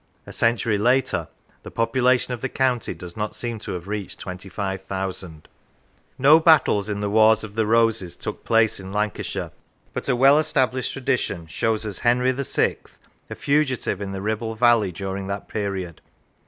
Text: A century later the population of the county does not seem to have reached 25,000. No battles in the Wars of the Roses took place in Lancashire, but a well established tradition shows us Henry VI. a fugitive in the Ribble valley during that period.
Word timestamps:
A 0.25 0.33
century 0.33 0.79
later 0.79 1.27
the 1.61 1.69
population 1.69 2.33
of 2.33 2.41
the 2.41 2.49
county 2.49 2.95
does 2.95 3.15
not 3.15 3.35
seem 3.35 3.59
to 3.59 3.73
have 3.73 3.87
reached 3.87 4.19
25,000. 4.19 5.47
No 6.17 6.39
battles 6.39 6.89
in 6.89 7.01
the 7.01 7.09
Wars 7.11 7.43
of 7.43 7.53
the 7.53 7.67
Roses 7.67 8.15
took 8.15 8.43
place 8.43 8.79
in 8.79 8.91
Lancashire, 8.91 9.51
but 9.93 10.09
a 10.09 10.15
well 10.15 10.39
established 10.39 10.93
tradition 10.93 11.45
shows 11.45 11.85
us 11.85 11.99
Henry 11.99 12.31
VI. 12.31 12.77
a 13.29 13.35
fugitive 13.35 14.01
in 14.01 14.11
the 14.11 14.23
Ribble 14.23 14.55
valley 14.55 14.91
during 14.91 15.27
that 15.27 15.47
period. 15.47 16.01